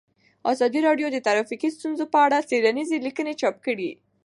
ازادي 0.51 0.79
راډیو 0.87 1.07
د 1.11 1.17
ټرافیکي 1.25 1.69
ستونزې 1.77 2.05
په 2.13 2.17
اړه 2.25 2.37
څېړنیزې 2.49 2.97
لیکنې 3.05 3.33
چاپ 3.41 3.55
کړي. 3.65 3.91